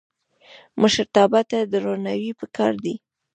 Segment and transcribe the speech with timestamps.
[0.81, 2.95] مشرتابه ته درناوی پکار دی